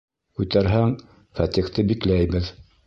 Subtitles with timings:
[0.39, 0.95] Күтәрһәң,
[1.41, 2.53] Фәтихте бикләйбеҙ!